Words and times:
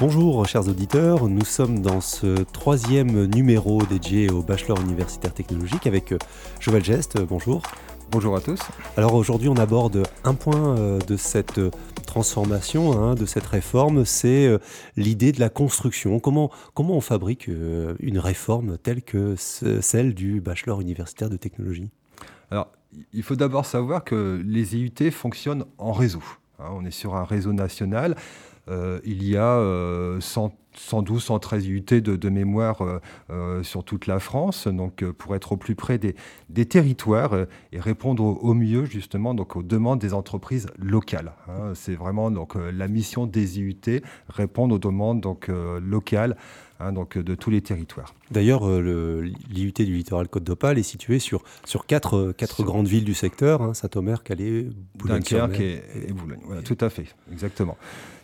Bonjour 0.00 0.46
chers 0.46 0.66
auditeurs, 0.66 1.28
nous 1.28 1.44
sommes 1.44 1.82
dans 1.82 2.00
ce 2.00 2.42
troisième 2.42 3.26
numéro 3.26 3.82
dédié 3.82 4.30
au 4.30 4.42
bachelor 4.42 4.80
universitaire 4.80 5.34
technologique 5.34 5.86
avec 5.86 6.12
euh, 6.12 6.18
Joël 6.58 6.82
Geste. 6.82 7.20
Bonjour. 7.20 7.60
Bonjour 8.10 8.34
à 8.34 8.40
tous. 8.40 8.60
Alors 8.96 9.12
aujourd'hui 9.12 9.50
on 9.50 9.56
aborde 9.56 10.04
un 10.24 10.32
point 10.32 10.78
euh, 10.78 10.98
de 11.00 11.18
cette 11.18 11.58
euh, 11.58 11.70
transformation, 12.06 12.98
hein, 12.98 13.14
de 13.14 13.26
cette 13.26 13.44
réforme, 13.44 14.06
c'est 14.06 14.58
l'idée 14.96 15.32
de 15.32 15.40
la 15.40 15.50
construction. 15.50 16.18
Comment, 16.18 16.50
comment 16.72 16.96
on 16.96 17.02
fabrique 17.02 17.48
une 17.48 18.18
réforme 18.18 18.78
telle 18.78 19.02
que 19.02 19.34
celle 19.36 20.14
du 20.14 20.40
bachelor 20.40 20.80
universitaire 20.80 21.28
de 21.28 21.36
technologie? 21.36 21.90
Alors 22.50 22.68
il 23.12 23.22
faut 23.22 23.36
d'abord 23.36 23.66
savoir 23.66 24.02
que 24.02 24.42
les 24.46 24.76
IUT 24.76 25.10
fonctionnent 25.10 25.66
en 25.76 25.92
réseau. 25.92 26.22
Hein. 26.58 26.70
on 26.72 26.86
est 26.86 26.90
sur 26.90 27.14
un 27.16 27.24
réseau 27.24 27.52
national. 27.52 28.16
Euh, 28.68 29.00
il 29.04 29.26
y 29.26 29.36
a 29.36 29.58
112, 30.20 31.22
113 31.22 31.68
UT 31.68 31.94
de, 31.94 32.28
mémoire 32.28 32.82
euh, 32.82 33.00
euh, 33.30 33.62
sur 33.62 33.84
toute 33.84 34.06
la 34.06 34.20
France, 34.20 34.68
donc 34.68 35.04
pour 35.04 35.34
être 35.34 35.52
au 35.52 35.56
plus 35.56 35.74
près 35.74 35.98
des, 35.98 36.14
territoires 36.66 37.34
et 37.72 37.80
répondre 37.80 38.22
au, 38.22 38.54
mieux 38.54 38.84
justement 38.84 39.34
donc 39.34 39.56
aux 39.56 39.62
demandes 39.62 39.98
des 39.98 40.14
entreprises 40.14 40.68
locales. 40.78 41.32
Hein. 41.48 41.72
C'est 41.74 41.94
vraiment 41.94 42.30
donc 42.30 42.54
la 42.54 42.86
mission 42.86 43.26
des 43.26 43.58
IUT, 43.58 44.02
répondre 44.28 44.74
aux 44.74 44.78
demandes 44.78 45.20
donc 45.20 45.48
locales. 45.48 46.36
Hein, 46.82 46.94
donc 46.94 47.18
de 47.18 47.34
tous 47.34 47.50
les 47.50 47.60
territoires. 47.60 48.14
D'ailleurs, 48.30 48.66
l'IUT 48.80 49.72
du 49.72 49.92
littoral 49.92 50.28
Côte 50.28 50.44
d'Opale 50.44 50.78
est 50.78 50.82
situé 50.82 51.18
sur, 51.18 51.42
sur 51.66 51.84
quatre, 51.84 52.32
quatre 52.32 52.62
grandes 52.62 52.88
villes 52.88 53.04
du 53.04 53.12
secteur, 53.12 53.76
Saint-Omer, 53.76 54.22
Calais, 54.22 54.66
Boulogne-sur-Mer. 54.94 55.60
Et, 55.60 55.82
et, 56.08 56.12
Boulogne, 56.14 56.40
voilà, 56.42 56.62
tout 56.62 56.78
à 56.80 56.88
fait, 56.88 57.04
exactement. 57.30 57.76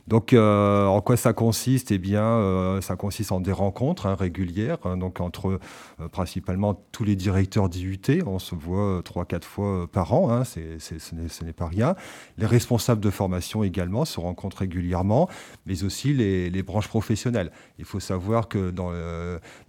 Donc, 0.09 0.33
euh, 0.33 0.87
en 0.87 1.01
quoi 1.01 1.17
ça 1.17 1.33
consiste? 1.33 1.91
Eh 1.91 1.99
bien, 1.99 2.23
euh, 2.23 2.81
ça 2.81 2.95
consiste 2.95 3.33
en 3.33 3.41
des 3.41 3.51
rencontres 3.51 4.07
hein, 4.07 4.15
régulières, 4.15 4.79
hein, 4.85 4.97
donc 4.97 5.21
entre 5.21 5.59
euh, 6.01 6.09
principalement 6.09 6.81
tous 6.93 7.03
les 7.03 7.17
directeurs 7.17 7.69
d'IUT. 7.69 8.23
On 8.25 8.39
se 8.39 8.55
voit 8.55 9.03
trois, 9.05 9.25
quatre 9.25 9.47
fois 9.47 9.89
par 9.91 10.15
an, 10.15 10.31
hein, 10.31 10.45
ce 10.45 11.45
n'est 11.45 11.53
pas 11.53 11.67
rien. 11.67 11.97
Les 12.39 12.47
responsables 12.47 13.01
de 13.01 13.11
formation 13.11 13.65
également 13.65 14.05
se 14.05 14.21
rencontrent 14.21 14.59
régulièrement, 14.59 15.29
mais 15.67 15.83
aussi 15.83 16.13
les, 16.13 16.63
branches 16.63 16.89
professionnelles. 16.89 17.53
Il 17.79 17.85
faut 17.85 18.01
savoir 18.01 18.49
que 18.49 18.71
dans, 18.71 18.91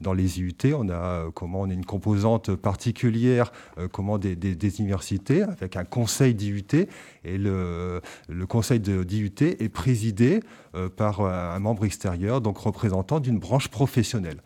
dans 0.02 0.14
les 0.14 0.40
IUT, 0.40 0.74
on 0.74 0.90
a 0.90 1.30
comment 1.34 1.62
on 1.62 1.70
a 1.70 1.74
une 1.74 1.86
composante 1.86 2.56
particulière, 2.56 3.52
comment 3.92 4.18
des, 4.18 4.36
universités 4.80 5.44
avec 5.44 5.76
un 5.76 5.84
conseil 5.84 6.34
d'IUT 6.34 6.88
et 7.24 7.38
le, 7.38 8.02
le 8.30 8.46
conseil 8.48 8.80
d'IUT 8.80 9.42
est 9.42 9.70
présidé 9.70 10.27
euh, 10.76 10.90
par 10.90 11.22
euh, 11.22 11.56
un 11.56 11.60
membre 11.60 11.86
extérieur, 11.86 12.42
donc 12.42 12.58
représentant 12.58 13.20
d'une 13.20 13.40
branche 13.40 13.68
professionnelle. 13.70 14.42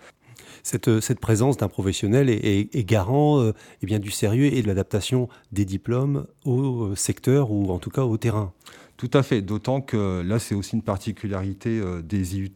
Cette, 0.64 0.88
euh, 0.88 1.16
présence 1.20 1.58
d'un 1.58 1.68
professionnel 1.68 2.30
est, 2.30 2.86
garant 2.86 3.52
eh 3.82 3.86
bien, 3.86 4.00
du 4.00 4.12
sérieux 4.12 4.54
et 4.54 4.62
de 4.62 4.68
l'adaptation 4.68 5.30
des 5.52 5.66
diplômes 5.66 6.28
au 6.46 6.96
secteur 6.96 7.52
ou 7.52 7.72
en 7.72 7.80
tout 7.80 7.90
cas 7.90 8.04
au 8.04 8.18
terrain. 8.18 8.54
Tout 9.02 9.10
à 9.16 9.24
fait, 9.24 9.42
d'autant 9.42 9.82
que 9.82 10.22
là, 10.22 10.38
c'est 10.38 10.54
aussi 10.54 10.76
une 10.76 10.84
particularité 10.84 11.80
euh, 11.80 12.04
des 12.04 12.38
IUT. 12.38 12.52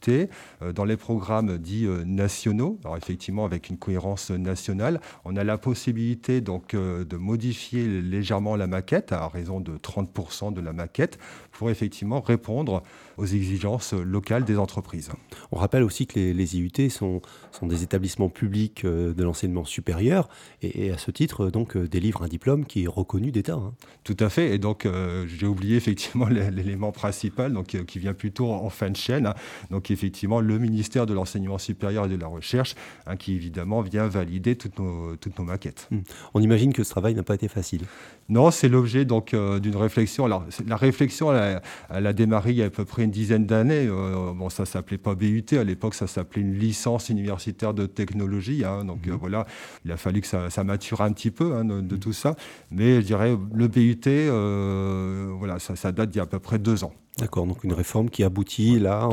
Euh, 0.62 0.74
dans 0.74 0.86
les 0.86 0.96
programmes 0.96 1.58
dits 1.58 1.88
euh, 1.88 2.04
nationaux, 2.06 2.78
alors 2.84 2.98
effectivement 2.98 3.46
avec 3.46 3.68
une 3.70 3.80
cohérence 3.80 4.30
nationale, 4.30 5.02
on 5.24 5.38
a 5.38 5.44
la 5.44 5.58
possibilité 5.58 6.42
donc 6.42 6.76
de 6.76 7.18
modifier 7.18 7.88
légèrement 8.00 8.56
la 8.56 8.68
maquette 8.68 9.12
à 9.12 9.28
raison 9.28 9.60
de 9.60 9.76
30% 9.76 10.54
de 10.54 10.62
la 10.62 10.72
maquette 10.72 11.18
pour 11.52 11.72
effectivement 11.72 12.22
répondre 12.22 12.84
aux 13.18 13.26
exigences 13.26 13.94
locales 13.94 14.44
des 14.44 14.60
entreprises. 14.60 15.10
On 15.52 15.58
rappelle 15.58 15.82
aussi 15.82 16.06
que 16.06 16.20
les, 16.20 16.58
IUT 16.58 16.90
sont, 16.92 17.22
sont, 17.52 17.66
des 17.66 17.82
établissements 17.82 18.30
publics 18.30 18.86
de 18.86 19.24
l'enseignement 19.24 19.66
supérieur 19.66 20.30
et, 20.62 20.92
à 20.92 20.98
ce 21.00 21.10
titre 21.10 21.50
donc 21.50 21.76
délivrent 21.78 22.24
un 22.24 22.28
diplôme 22.28 22.66
qui 22.66 22.84
est 22.84 22.88
reconnu 22.88 23.32
d'État. 23.32 23.54
Hein. 23.54 23.74
Tout 24.04 24.18
à 24.20 24.30
fait, 24.30 24.54
et 24.54 24.60
donc 24.60 24.88
j'ai 25.26 25.48
oublié 25.48 25.78
effectivement 25.78 26.28
l'élément 26.36 26.92
principal, 26.92 27.54
donc, 27.54 27.76
euh, 27.76 27.84
qui 27.84 28.00
vient 28.00 28.14
plutôt 28.14 28.52
en 28.52 28.70
fin 28.70 28.90
de 28.90 28.96
chaîne. 28.96 29.28
Hein. 29.28 29.36
Donc 29.72 29.92
effectivement, 29.92 30.40
le 30.40 30.60
ministère 30.60 31.06
de 31.06 31.14
l'Enseignement 31.14 31.58
supérieur 31.58 32.06
et 32.06 32.10
de 32.10 32.16
la 32.16 32.28
Recherche, 32.28 32.76
hein, 33.06 33.16
qui 33.16 33.34
évidemment 33.34 33.82
vient 33.82 34.08
valider 34.08 34.56
toutes 34.56 34.80
nos, 34.80 35.16
toutes 35.16 35.38
nos 35.40 35.46
maquettes. 35.46 35.88
Hmm. 35.92 36.00
On 36.34 36.42
imagine 36.42 36.74
que 36.74 36.84
ce 36.84 36.90
travail 36.90 37.16
n'a 37.16 37.24
pas 37.24 37.36
été 37.36 37.48
facile. 37.48 37.82
Non, 38.28 38.50
c'est 38.50 38.70
l'objet 38.70 39.06
donc 39.06 39.34
euh, 39.34 39.60
d'une 39.60 39.76
réflexion. 39.76 40.26
Alors 40.26 40.46
la 40.68 40.76
réflexion, 40.78 41.32
elle 41.32 42.08
a, 42.08 42.14
démarré 42.14 42.52
il 42.52 42.58
y 42.58 42.64
a 42.64 42.66
à 42.66 42.70
peu 42.70 42.86
près 42.86 43.04
une 43.04 43.12
dizaine 43.12 43.46
d'années. 43.46 43.88
Euh, 43.88 44.34
bon, 44.34 44.50
ça 44.50 44.66
s'appelait 44.66 44.98
pas 44.98 45.14
BUT 45.14 45.46
à 45.52 45.64
l'époque, 45.64 45.94
ça 45.94 46.08
s'appelait 46.08 46.42
une 46.42 46.58
licence 46.58 47.10
universitaire 47.10 47.74
de 47.74 47.86
technologie. 47.86 48.64
Hein. 48.66 48.84
donc 48.86 49.06
hmm. 49.06 49.12
voilà, 49.12 49.46
il 49.86 49.92
a 49.92 49.98
fallu 49.98 50.22
que 50.22 50.28
ça, 50.28 50.50
ça 50.50 50.64
mature 50.64 51.02
un 51.02 51.12
petit 51.12 51.32
peu 51.32 51.50
de, 51.64 51.82
hmm. 51.82 52.00
tout 52.00 52.14
ça. 52.14 52.36
Mais 52.72 52.96
je 52.96 53.06
dirais 53.06 53.38
le 53.54 53.68
BUT, 53.68 55.38
voilà, 55.38 55.60
ça, 55.60 55.76
ça 55.76 55.92
date 55.92 56.10
d'il 56.10 56.18
y 56.18 56.22
a 56.22 56.25
à 56.26 56.28
peu 56.28 56.40
près 56.40 56.60
deux 56.60 56.84
ans. 56.84 56.94
D'accord, 57.18 57.46
donc 57.46 57.64
une 57.64 57.72
réforme 57.72 58.10
qui 58.10 58.24
aboutit 58.24 58.78
là 58.78 59.08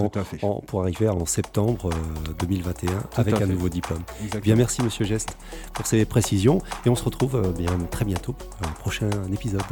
pour 0.66 0.82
arriver 0.82 1.08
en 1.08 1.24
septembre 1.24 1.90
2021 2.40 2.90
euh, 2.90 2.94
avec 3.14 3.40
un 3.40 3.46
nouveau 3.46 3.68
diplôme. 3.68 4.02
Bien, 4.42 4.56
merci 4.56 4.82
Monsieur 4.82 5.04
Geste 5.04 5.36
pour 5.72 5.86
ces 5.86 6.04
précisions 6.04 6.58
et 6.84 6.88
on 6.88 6.96
se 6.96 7.04
retrouve 7.04 7.36
euh, 7.36 7.52
bien 7.52 7.78
très 7.90 8.04
bientôt 8.04 8.32
pour 8.32 8.68
un 8.68 8.72
prochain 8.72 9.10
épisode. 9.32 9.62